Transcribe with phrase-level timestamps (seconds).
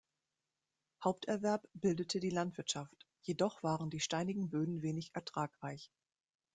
[1.03, 5.91] Haupterwerb bildete die Landwirtschaft, jedoch waren die steinigen Böden wenig ertragreich.